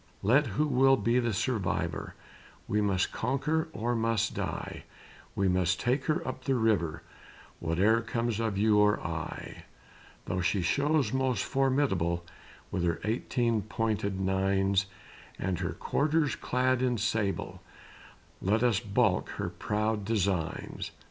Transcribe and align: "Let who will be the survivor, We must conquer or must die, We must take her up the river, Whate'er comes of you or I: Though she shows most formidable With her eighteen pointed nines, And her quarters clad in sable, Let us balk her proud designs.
"Let 0.23 0.47
who 0.57 0.65
will 0.65 0.97
be 0.97 1.19
the 1.19 1.31
survivor, 1.31 2.15
We 2.67 2.81
must 2.81 3.11
conquer 3.11 3.67
or 3.71 3.93
must 3.95 4.33
die, 4.33 4.85
We 5.35 5.47
must 5.47 5.79
take 5.79 6.05
her 6.05 6.27
up 6.27 6.45
the 6.45 6.55
river, 6.55 7.03
Whate'er 7.59 8.01
comes 8.01 8.39
of 8.39 8.57
you 8.57 8.79
or 8.79 8.99
I: 8.99 9.65
Though 10.25 10.41
she 10.41 10.63
shows 10.63 11.13
most 11.13 11.43
formidable 11.43 12.25
With 12.71 12.83
her 12.83 12.99
eighteen 13.03 13.61
pointed 13.61 14.19
nines, 14.19 14.87
And 15.37 15.59
her 15.59 15.73
quarters 15.73 16.35
clad 16.35 16.81
in 16.81 16.97
sable, 16.97 17.61
Let 18.41 18.63
us 18.63 18.79
balk 18.79 19.29
her 19.33 19.49
proud 19.49 20.03
designs. 20.03 20.89